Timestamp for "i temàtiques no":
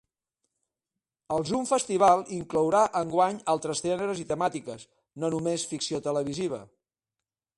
4.25-5.31